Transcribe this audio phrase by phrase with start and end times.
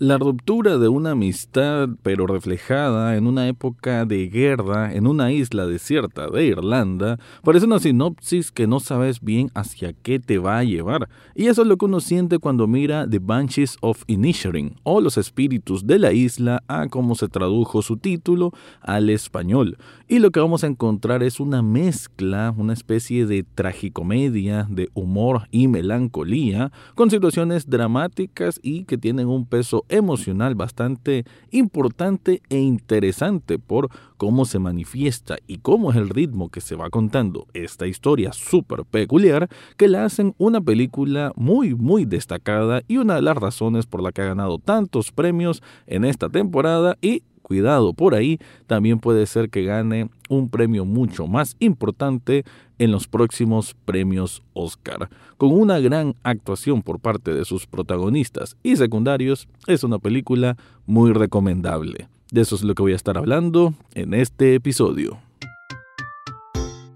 [0.00, 5.66] La ruptura de una amistad, pero reflejada en una época de guerra en una isla
[5.66, 10.62] desierta de Irlanda, parece una sinopsis que no sabes bien hacia qué te va a
[10.62, 11.08] llevar.
[11.34, 15.18] Y eso es lo que uno siente cuando mira The Banshees of Inisherin, o Los
[15.18, 19.78] Espíritus de la Isla, a cómo se tradujo su título al español.
[20.06, 25.48] Y lo que vamos a encontrar es una mezcla, una especie de tragicomedia, de humor
[25.50, 33.58] y melancolía, con situaciones dramáticas y que tienen un peso emocional bastante importante e interesante
[33.58, 37.46] por cómo se manifiesta y cómo es el ritmo que se va contando.
[37.54, 43.22] Esta historia súper peculiar que la hacen una película muy muy destacada y una de
[43.22, 48.14] las razones por la que ha ganado tantos premios en esta temporada y cuidado por
[48.14, 52.44] ahí, también puede ser que gane un premio mucho más importante
[52.78, 55.08] en los próximos premios Oscar.
[55.38, 61.12] Con una gran actuación por parte de sus protagonistas y secundarios, es una película muy
[61.12, 62.08] recomendable.
[62.30, 65.18] De eso es lo que voy a estar hablando en este episodio.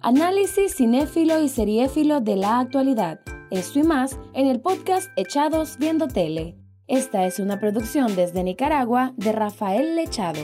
[0.03, 3.21] Análisis cinéfilo y seriéfilo de la actualidad.
[3.51, 9.13] Esto y más en el podcast Echados Viendo Tele esta es una producción desde Nicaragua
[9.17, 10.41] de Rafael Lechado.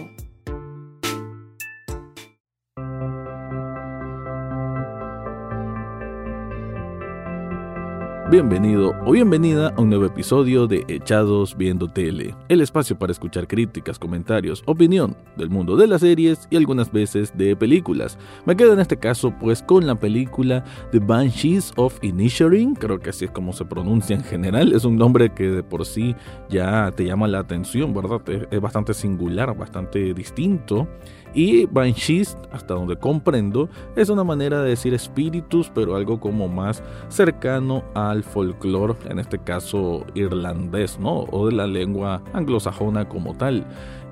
[8.31, 13.49] Bienvenido o bienvenida a un nuevo episodio de Echados Viendo Tele, el espacio para escuchar
[13.49, 18.19] críticas, comentarios, opinión del mundo de las series y algunas veces de películas.
[18.45, 20.63] Me quedo en este caso pues con la película
[20.93, 24.97] The Banshees of Inisherin, creo que así es como se pronuncia en general, es un
[24.97, 26.15] nombre que de por sí
[26.51, 28.21] ya te llama la atención, ¿verdad?
[28.51, 30.87] Es bastante singular, bastante distinto.
[31.35, 36.83] Y Banshees, hasta donde comprendo, es una manera de decir espíritus, pero algo como más
[37.09, 41.21] cercano al folclore, en este caso irlandés, ¿no?
[41.31, 43.67] O de la lengua anglosajona como tal.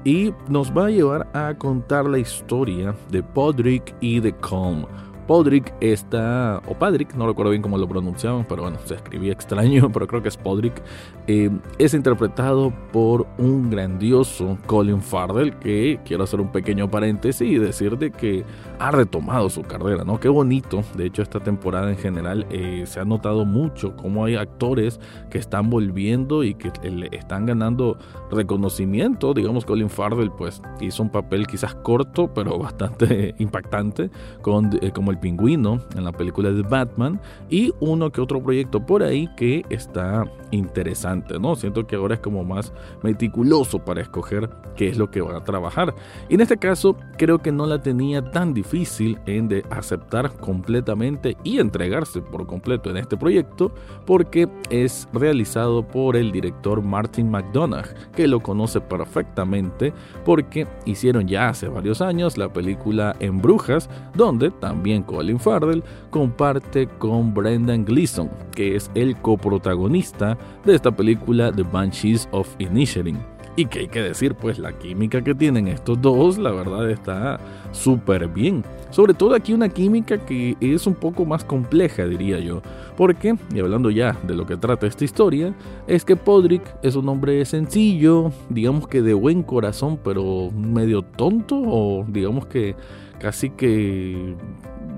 [0.04, 4.86] Y nos va a llevar a contar la historia de Podrick y de Colm
[5.26, 9.90] Podrick está, o Padrick, no recuerdo bien cómo lo pronunciaban, pero bueno, se escribía extraño,
[9.92, 10.82] pero creo que es Podrick,
[11.26, 17.58] eh, es interpretado por un grandioso Colin Farrell, que quiero hacer un pequeño paréntesis y
[17.58, 18.44] decir de que
[18.78, 20.20] ha retomado su carrera, ¿no?
[20.20, 24.36] Qué bonito, de hecho esta temporada en general eh, se ha notado mucho cómo hay
[24.36, 25.00] actores
[25.30, 27.98] que están volviendo y que le están ganando
[28.30, 34.10] reconocimiento, digamos Colin Farrell pues hizo un papel quizás corto, pero bastante impactante,
[34.42, 38.84] con, eh, como el pingüino en la película de Batman y uno que otro proyecto
[38.84, 41.56] por ahí que está interesante, ¿no?
[41.56, 42.72] Siento que ahora es como más
[43.02, 45.94] meticuloso para escoger qué es lo que va a trabajar.
[46.28, 51.36] Y en este caso creo que no la tenía tan difícil en de aceptar completamente
[51.44, 53.72] y entregarse por completo en este proyecto
[54.04, 59.92] porque es realizado por el director Martin McDonagh, que lo conoce perfectamente
[60.24, 66.86] porque hicieron ya hace varios años la película En Brujas, donde también Colin Farrell comparte
[66.98, 73.18] con Brendan Gleeson, que es el coprotagonista de esta película The Banshees of Inisherin.
[73.58, 77.40] Y que hay que decir, pues la química que tienen estos dos, la verdad está
[77.72, 78.62] súper bien.
[78.90, 82.60] Sobre todo aquí una química que es un poco más compleja, diría yo.
[82.98, 85.54] Porque, y hablando ya de lo que trata esta historia,
[85.86, 91.56] es que Podrick es un hombre sencillo, digamos que de buen corazón, pero medio tonto,
[91.58, 92.76] o digamos que
[93.18, 94.34] casi que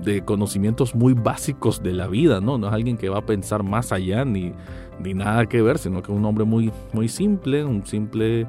[0.03, 2.57] de conocimientos muy básicos de la vida, ¿no?
[2.57, 4.53] No es alguien que va a pensar más allá ni,
[5.03, 8.47] ni nada que ver, sino que es un hombre muy, muy simple, un simple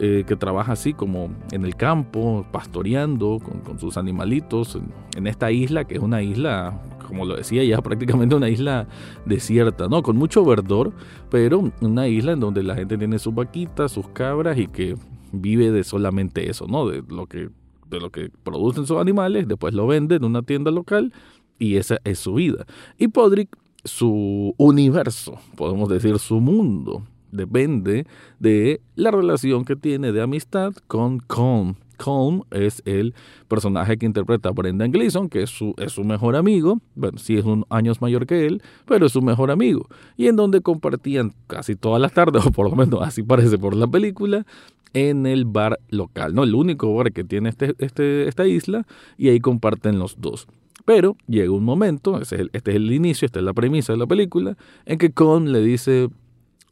[0.00, 4.78] eh, que trabaja así como en el campo, pastoreando con, sus animalitos
[5.16, 8.86] en, esta isla, que es una isla, como lo decía ya, prácticamente una isla
[9.24, 10.04] desierta, ¿no?
[10.04, 10.92] Con mucho verdor,
[11.30, 14.94] pero una isla en donde la gente tiene sus vaquitas, sus cabras y que
[15.32, 16.86] vive de solamente eso, ¿no?
[16.86, 17.50] De lo que
[17.88, 21.12] de lo que producen sus animales, después lo venden en una tienda local
[21.58, 22.66] y esa es su vida.
[22.98, 28.06] Y Podrick, su universo, podemos decir su mundo, depende
[28.38, 31.76] de la relación que tiene de amistad con Colm.
[31.98, 33.12] Colm es el
[33.48, 37.44] personaje que interpreta Brendan Gleeson, que es su, es su mejor amigo, bueno, sí es
[37.44, 41.74] un años mayor que él, pero es su mejor amigo, y en donde compartían casi
[41.74, 44.46] todas las tardes, o por lo menos así parece por la película,
[44.92, 46.44] en el bar local, ¿no?
[46.44, 48.86] El único bar que tiene este, este, esta isla
[49.16, 50.46] y ahí comparten los dos.
[50.84, 54.56] Pero llega un momento, este es, el, inicio, esta es la premisa de la película,
[54.86, 56.08] en que Con le dice,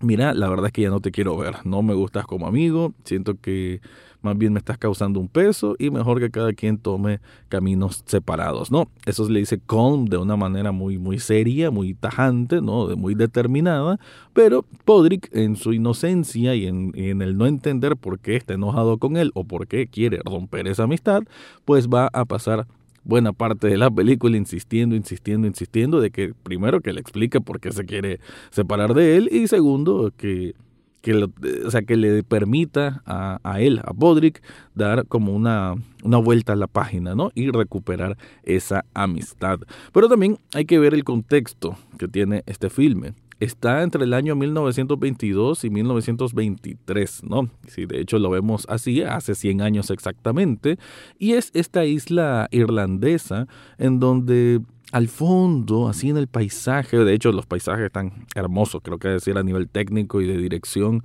[0.00, 2.94] mira, la verdad es que ya no te quiero ver, no me gustas como amigo,
[3.04, 3.80] siento que
[4.26, 8.72] más bien me estás causando un peso y mejor que cada quien tome caminos separados,
[8.72, 8.90] ¿no?
[9.06, 12.94] Eso le dice Colm de una manera muy, muy seria, muy tajante, ¿no?
[12.96, 13.98] Muy determinada,
[14.32, 18.54] pero Podrick en su inocencia y en, y en el no entender por qué está
[18.54, 21.22] enojado con él o por qué quiere romper esa amistad,
[21.64, 22.66] pues va a pasar
[23.04, 27.60] buena parte de la película insistiendo, insistiendo, insistiendo de que primero que le explique por
[27.60, 28.18] qué se quiere
[28.50, 30.54] separar de él y segundo que
[31.06, 31.14] que,
[31.64, 34.42] o sea, que le permita a, a, él, a Bodrick,
[34.74, 37.30] dar como una, una vuelta a la página, ¿no?
[37.36, 39.60] Y recuperar esa amistad.
[39.92, 44.34] Pero también hay que ver el contexto que tiene este filme está entre el año
[44.34, 47.50] 1922 y 1923, ¿no?
[47.68, 50.78] Sí, de hecho lo vemos así, hace 100 años exactamente,
[51.18, 54.62] y es esta isla irlandesa en donde
[54.92, 59.36] al fondo, así en el paisaje, de hecho los paisajes están hermosos, creo que decir
[59.36, 61.02] a nivel técnico y de dirección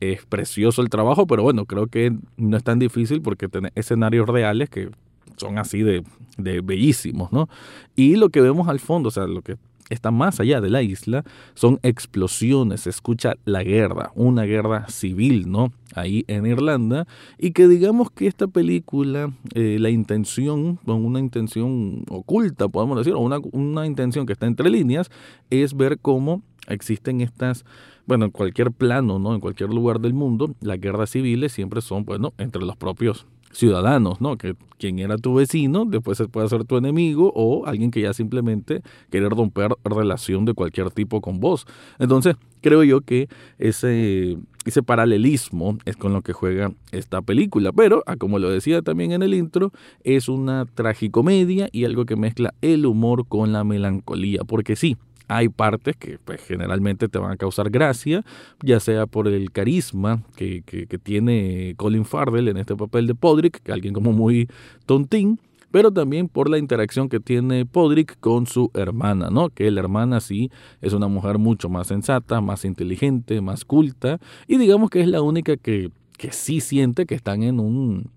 [0.00, 4.28] es precioso el trabajo, pero bueno, creo que no es tan difícil porque tiene escenarios
[4.28, 4.90] reales que
[5.36, 6.04] son así de,
[6.36, 7.48] de bellísimos, ¿no?
[7.96, 9.56] Y lo que vemos al fondo, o sea, lo que
[9.90, 15.50] está más allá de la isla, son explosiones, se escucha la guerra, una guerra civil,
[15.50, 15.72] ¿no?
[15.94, 17.06] Ahí en Irlanda,
[17.38, 23.14] y que digamos que esta película, eh, la intención, con una intención oculta, podemos decir,
[23.14, 25.10] o una, una intención que está entre líneas,
[25.50, 27.64] es ver cómo existen estas
[28.06, 29.34] bueno, en cualquier plano, ¿no?
[29.34, 34.20] En cualquier lugar del mundo, las guerras civiles siempre son, bueno, entre los propios ciudadanos,
[34.20, 34.36] ¿no?
[34.36, 38.12] Que quien era tu vecino después se puede hacer tu enemigo o alguien que ya
[38.12, 41.66] simplemente quiere romper relación de cualquier tipo con vos.
[41.98, 43.28] Entonces, creo yo que
[43.58, 47.72] ese, ese paralelismo es con lo que juega esta película.
[47.72, 49.72] Pero, ah, como lo decía también en el intro,
[50.02, 54.40] es una tragicomedia y algo que mezcla el humor con la melancolía.
[54.44, 54.96] Porque sí,
[55.28, 58.24] hay partes que pues, generalmente te van a causar gracia,
[58.62, 63.60] ya sea por el carisma que, que, tiene Colin Farrell en este papel de Podrick,
[63.62, 64.48] que alguien como muy
[64.86, 65.40] tontín,
[65.70, 69.50] pero también por la interacción que tiene Podrick con su hermana, ¿no?
[69.50, 70.50] Que la hermana sí
[70.80, 75.20] es una mujer mucho más sensata, más inteligente, más culta, y digamos que es la
[75.20, 78.10] única que, que sí siente que están en un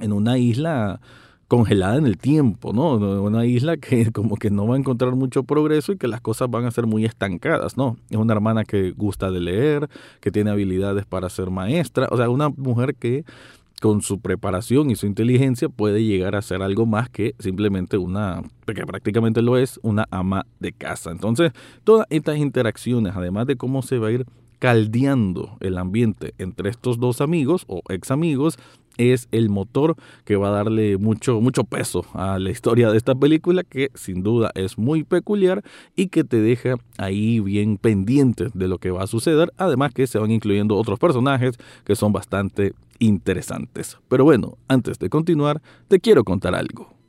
[0.00, 1.00] en una isla
[1.50, 2.92] congelada en el tiempo, ¿no?
[3.22, 6.48] Una isla que como que no va a encontrar mucho progreso y que las cosas
[6.48, 7.96] van a ser muy estancadas, ¿no?
[8.08, 12.30] Es una hermana que gusta de leer, que tiene habilidades para ser maestra, o sea,
[12.30, 13.24] una mujer que
[13.80, 18.42] con su preparación y su inteligencia puede llegar a ser algo más que simplemente una,
[18.64, 21.10] que prácticamente lo es, una ama de casa.
[21.10, 21.50] Entonces,
[21.82, 24.24] todas estas interacciones, además de cómo se va a ir
[24.60, 28.56] caldeando el ambiente entre estos dos amigos o ex amigos,
[29.00, 33.14] es el motor que va a darle mucho, mucho peso a la historia de esta
[33.14, 35.62] película, que sin duda es muy peculiar
[35.96, 39.52] y que te deja ahí bien pendiente de lo que va a suceder.
[39.56, 43.98] Además que se van incluyendo otros personajes que son bastante interesantes.
[44.08, 46.99] Pero bueno, antes de continuar, te quiero contar algo.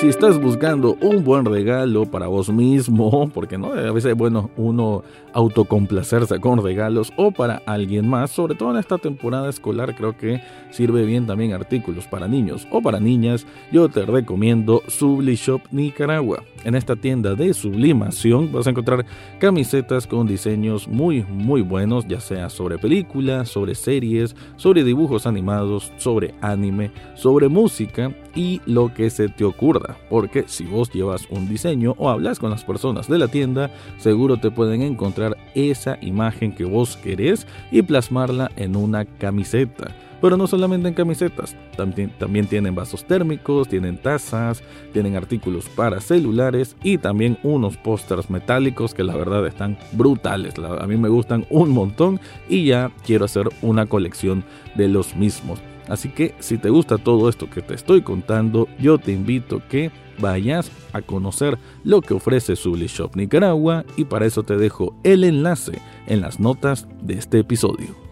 [0.00, 4.50] Si estás buscando un buen regalo para vos mismo, porque no, a veces es bueno
[4.56, 5.02] uno
[5.32, 10.40] autocomplacerse con regalos o para alguien más, sobre todo en esta temporada escolar creo que
[10.70, 16.42] sirve bien también artículos para niños o para niñas, yo te recomiendo Sublishop Nicaragua.
[16.64, 19.04] En esta tienda de sublimación vas a encontrar
[19.38, 25.92] camisetas con diseños muy muy buenos, ya sea sobre películas, sobre series, sobre dibujos animados,
[25.96, 31.48] sobre anime, sobre música y lo que se te ocurra porque si vos llevas un
[31.48, 36.54] diseño o hablas con las personas de la tienda, seguro te pueden encontrar esa imagen
[36.54, 39.94] que vos querés y plasmarla en una camiseta.
[40.20, 44.62] Pero no solamente en camisetas, también, también tienen vasos térmicos, tienen tazas,
[44.94, 50.54] tienen artículos para celulares y también unos pósters metálicos que la verdad están brutales.
[50.58, 54.44] a mí me gustan un montón y ya quiero hacer una colección
[54.76, 55.60] de los mismos.
[55.88, 59.90] Así que si te gusta todo esto que te estoy contando, yo te invito que
[60.18, 65.80] vayas a conocer lo que ofrece Shop Nicaragua y para eso te dejo el enlace
[66.06, 68.03] en las notas de este episodio.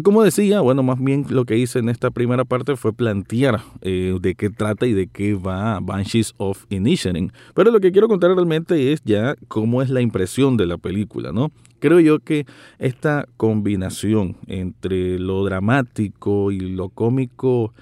[0.00, 4.16] Como decía, bueno, más bien lo que hice en esta primera parte fue plantear eh,
[4.20, 7.32] de qué trata y de qué va Banshees of Inisherin.
[7.54, 11.32] Pero lo que quiero contar realmente es ya cómo es la impresión de la película,
[11.32, 11.52] ¿no?
[11.78, 12.46] Creo yo que
[12.78, 17.72] esta combinación entre lo dramático y lo cómico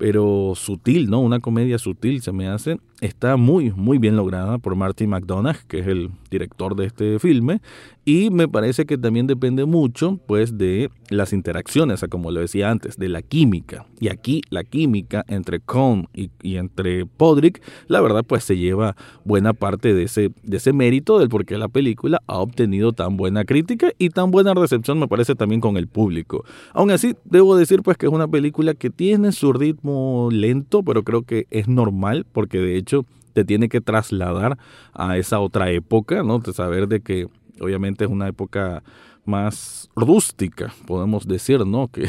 [0.00, 1.20] pero sutil, ¿no?
[1.20, 2.80] Una comedia sutil se me hace.
[3.00, 7.62] Está muy, muy bien lograda por Martin McDonagh, que es el director de este filme,
[8.04, 12.98] y me parece que también depende mucho, pues, de las interacciones, como lo decía antes,
[12.98, 13.86] de la química.
[14.00, 18.96] Y aquí la química entre Cohn y, y, entre Podrick, la verdad, pues se lleva
[19.24, 23.16] buena parte de ese, de ese mérito del por qué la película ha obtenido tan
[23.16, 26.44] buena crítica y tan buena recepción, me parece, también con el público.
[26.74, 31.02] Aún así, debo decir, pues, que es una película que tiene su ritmo lento, pero
[31.02, 32.89] creo que es normal porque de hecho
[33.32, 34.58] te tiene que trasladar
[34.92, 36.38] a esa otra época, ¿no?
[36.38, 37.28] De saber de que
[37.60, 38.82] obviamente es una época
[39.24, 41.88] más rústica, podemos decir, ¿no?
[41.92, 42.06] Que,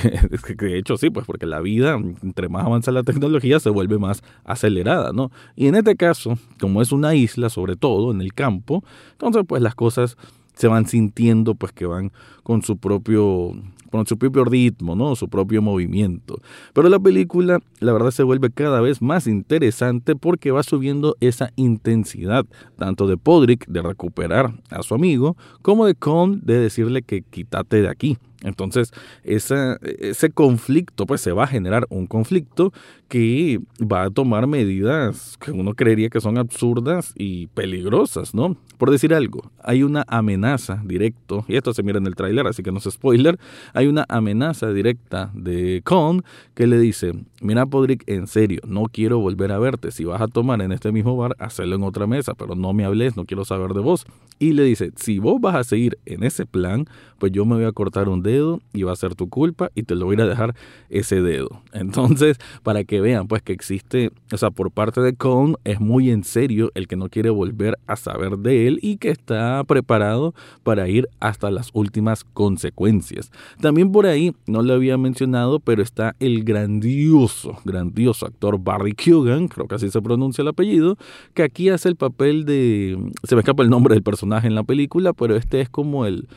[0.57, 3.97] que, de hecho sí, pues porque la vida, entre más avanza la tecnología, se vuelve
[3.97, 5.31] más acelerada, ¿no?
[5.55, 9.61] Y en este caso, como es una isla, sobre todo en el campo, entonces pues
[9.61, 10.17] las cosas
[10.55, 12.11] se van sintiendo pues que van
[12.43, 13.55] con su propio
[13.91, 15.15] con su propio ritmo, ¿no?
[15.15, 16.39] su propio movimiento.
[16.73, 21.51] Pero la película, la verdad, se vuelve cada vez más interesante porque va subiendo esa
[21.55, 22.45] intensidad,
[22.77, 27.81] tanto de Podrick de recuperar a su amigo, como de Con de decirle que quítate
[27.81, 28.17] de aquí.
[28.43, 28.91] Entonces,
[29.23, 32.73] ese conflicto, pues se va a generar un conflicto
[33.07, 38.55] que va a tomar medidas que uno creería que son absurdas y peligrosas, ¿no?
[38.77, 42.63] Por decir algo, hay una amenaza directa, y esto se mira en el tráiler, así
[42.63, 43.37] que no es spoiler,
[43.73, 46.23] hay una amenaza directa de Con
[46.55, 50.27] que le dice, mira Podrick, en serio, no quiero volver a verte, si vas a
[50.27, 53.45] tomar en este mismo bar, hazlo en otra mesa, pero no me hables, no quiero
[53.45, 54.05] saber de vos.
[54.39, 56.85] Y le dice, si vos vas a seguir en ese plan,
[57.19, 58.30] pues yo me voy a cortar un dedo
[58.73, 60.55] y va a ser tu culpa y te lo voy a dejar
[60.89, 61.61] ese dedo.
[61.73, 66.11] Entonces, para que vean pues que existe, o sea, por parte de Cohn es muy
[66.11, 70.33] en serio el que no quiere volver a saber de él y que está preparado
[70.63, 73.31] para ir hasta las últimas consecuencias.
[73.59, 79.47] También por ahí, no lo había mencionado, pero está el grandioso, grandioso actor Barry Kugan,
[79.47, 80.97] creo que así se pronuncia el apellido,
[81.33, 84.63] que aquí hace el papel de, se me escapa el nombre del personaje en la
[84.63, 86.27] película, pero este es como el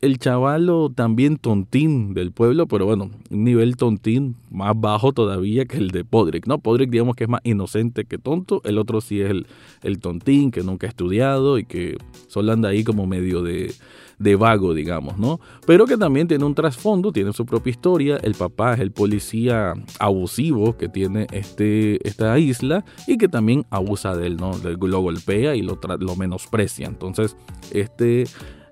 [0.00, 5.76] el chavalo también tontín del pueblo, pero bueno, un nivel tontín más bajo todavía que
[5.76, 6.58] el de Podrick, ¿no?
[6.58, 9.46] Podrick digamos que es más inocente que tonto, el otro sí es el,
[9.82, 13.74] el tontín que nunca ha estudiado y que solo anda ahí como medio de,
[14.18, 15.38] de vago, digamos, ¿no?
[15.66, 19.74] Pero que también tiene un trasfondo, tiene su propia historia, el papá es el policía
[19.98, 24.52] abusivo que tiene este, esta isla y que también abusa de él, ¿no?
[24.62, 27.36] Lo golpea y lo, lo menosprecia, entonces
[27.72, 28.24] este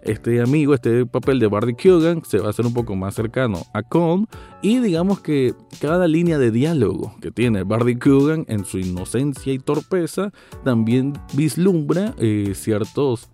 [0.02, 3.62] este amigo, este papel de Barry Kugan se va a hacer un poco más cercano
[3.73, 4.26] a Con
[4.62, 9.59] y digamos que cada línea de diálogo que tiene Barry Kugan en su inocencia y
[9.59, 10.33] torpeza
[10.64, 13.31] también vislumbra eh, ciertos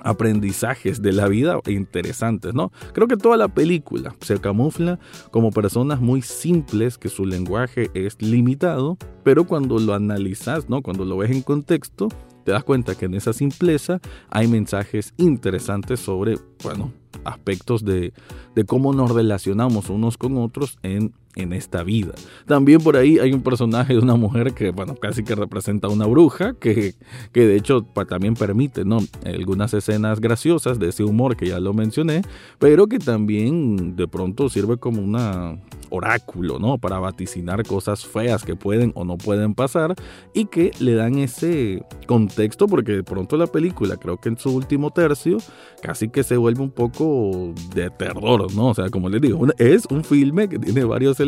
[0.00, 2.72] aprendizajes de la vida interesantes, ¿no?
[2.92, 4.98] Creo que toda la película se camufla
[5.30, 10.82] como personas muy simples, que su lenguaje es limitado, pero cuando lo analizas, ¿no?
[10.82, 12.08] Cuando lo ves en contexto,
[12.48, 14.00] te das cuenta que en esa simpleza
[14.30, 18.14] hay mensajes interesantes sobre, bueno, aspectos de,
[18.54, 22.12] de cómo nos relacionamos unos con otros en en esta vida.
[22.46, 25.90] También por ahí hay un personaje de una mujer que, bueno, casi que representa a
[25.90, 26.94] una bruja, que,
[27.32, 28.98] que de hecho también permite, ¿no?
[29.24, 32.22] Algunas escenas graciosas de ese humor que ya lo mencioné,
[32.58, 35.58] pero que también de pronto sirve como una
[35.90, 36.78] oráculo, ¿no?
[36.78, 39.94] Para vaticinar cosas feas que pueden o no pueden pasar
[40.34, 44.54] y que le dan ese contexto porque de pronto la película, creo que en su
[44.54, 45.38] último tercio,
[45.82, 48.68] casi que se vuelve un poco de terror, ¿no?
[48.68, 51.27] O sea, como les digo, es un filme que tiene varios elementos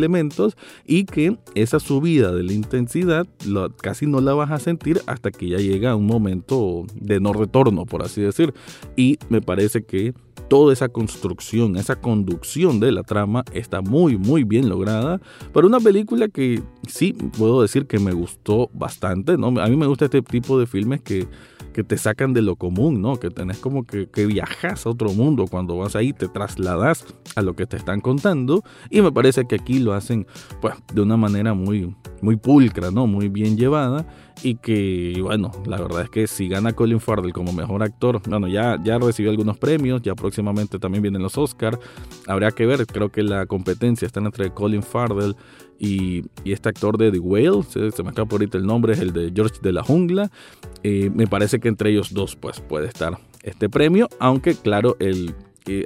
[0.86, 3.26] y que esa subida de la intensidad
[3.82, 7.86] casi no la vas a sentir hasta que ya llega un momento de no retorno,
[7.86, 8.54] por así decir.
[8.96, 10.14] Y me parece que
[10.48, 15.20] toda esa construcción, esa conducción de la trama está muy, muy bien lograda.
[15.52, 19.48] Para una película que sí puedo decir que me gustó bastante, ¿no?
[19.60, 21.28] A mí me gusta este tipo de filmes que
[21.72, 23.18] que te sacan de lo común, ¿no?
[23.18, 27.04] Que tenés como que, que viajas a otro mundo cuando vas ahí, te trasladas
[27.36, 30.26] a lo que te están contando y me parece que aquí lo hacen
[30.60, 33.06] pues de una manera muy, muy pulcra, ¿no?
[33.06, 34.06] Muy bien llevada
[34.42, 38.48] y que, bueno, la verdad es que si gana Colin Farrell como mejor actor, bueno,
[38.48, 41.78] ya, ya recibió algunos premios, ya próximamente también vienen los Oscars,
[42.26, 45.36] habría que ver, creo que la competencia está entre Colin Farrell
[45.80, 49.32] y, este actor de The Whale, se, me escapa ahorita el nombre, es el de
[49.34, 50.30] George de la Jungla.
[50.82, 55.34] Eh, me parece que entre ellos dos pues, puede estar este premio, aunque claro, el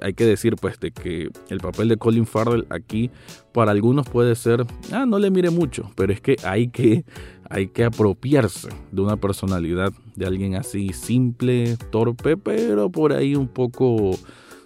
[0.00, 3.10] hay que decir pues de que el papel de Colin Farrell aquí
[3.52, 7.04] para algunos puede ser, ah, no le mire mucho, pero es que hay que
[7.50, 13.48] hay que apropiarse de una personalidad de alguien así simple, torpe, pero por ahí un
[13.48, 14.12] poco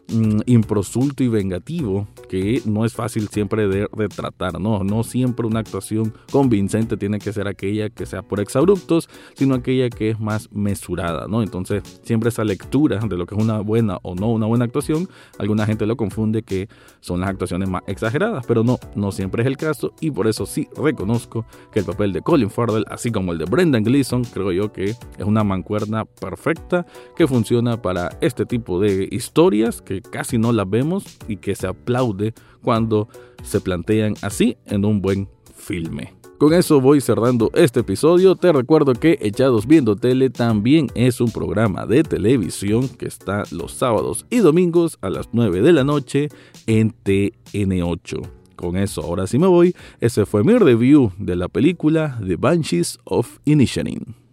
[0.08, 4.84] mm, improsulto y vengativo que no es fácil siempre de retratar, ¿no?
[4.84, 9.88] No siempre una actuación convincente tiene que ser aquella que sea por exabruptos, sino aquella
[9.90, 11.42] que es más mesurada, ¿no?
[11.42, 15.08] Entonces, siempre esa lectura de lo que es una buena o no una buena actuación,
[15.38, 16.68] alguna gente lo confunde que
[17.00, 20.46] son las actuaciones más exageradas, pero no, no siempre es el caso y por eso
[20.46, 24.52] sí reconozco que el papel de Colin Farrell, así como el de Brendan Gleeson, creo
[24.52, 26.86] yo que es una mancuerna perfecta
[27.16, 31.66] que funciona para este tipo de historias que casi no las vemos y que se
[31.66, 33.08] aplaude cuando
[33.42, 36.18] se plantean así en un buen filme.
[36.38, 38.36] Con eso voy cerrando este episodio.
[38.36, 43.72] Te recuerdo que Echados Viendo Tele también es un programa de televisión que está los
[43.72, 46.28] sábados y domingos a las 9 de la noche
[46.68, 48.22] en TN8.
[48.54, 49.74] Con eso, ahora sí me voy.
[50.00, 54.27] Ese fue mi review de la película The Banshees of Inisherin.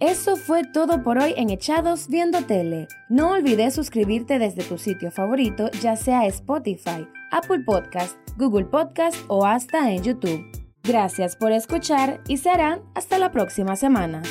[0.00, 2.86] Eso fue todo por hoy en Echados Viendo Tele.
[3.08, 9.44] No olvides suscribirte desde tu sitio favorito, ya sea Spotify, Apple Podcast, Google Podcast o
[9.44, 10.40] hasta en YouTube.
[10.84, 14.22] Gracias por escuchar y serán hasta la próxima semana.